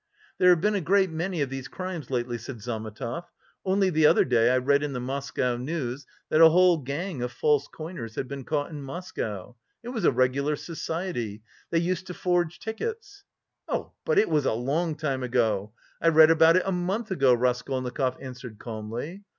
"There 0.39 0.49
have 0.49 0.61
been 0.61 0.73
a 0.73 0.81
great 0.81 1.11
many 1.11 1.41
of 1.43 1.51
these 1.51 1.67
crimes 1.67 2.09
lately," 2.09 2.39
said 2.39 2.59
Zametov. 2.59 3.25
"Only 3.63 3.91
the 3.91 4.07
other 4.07 4.25
day 4.25 4.49
I 4.49 4.57
read 4.57 4.81
in 4.81 4.93
the 4.93 4.99
Moscow 4.99 5.57
News 5.57 6.07
that 6.29 6.41
a 6.41 6.49
whole 6.49 6.77
gang 6.79 7.21
of 7.21 7.31
false 7.31 7.67
coiners 7.67 8.15
had 8.15 8.27
been 8.27 8.43
caught 8.43 8.71
in 8.71 8.81
Moscow. 8.81 9.55
It 9.83 9.89
was 9.89 10.03
a 10.03 10.11
regular 10.11 10.55
society. 10.55 11.43
They 11.69 11.77
used 11.77 12.07
to 12.07 12.15
forge 12.15 12.57
tickets!" 12.57 13.25
"Oh, 13.67 13.91
but 14.03 14.17
it 14.17 14.27
was 14.27 14.47
a 14.47 14.53
long 14.53 14.95
time 14.95 15.21
ago! 15.21 15.71
I 16.01 16.07
read 16.07 16.31
about 16.31 16.55
it 16.55 16.63
a 16.65 16.71
month 16.71 17.11
ago," 17.11 17.35
Raskolnikov 17.35 18.17
answered 18.19 18.57
calmly. 18.57 19.21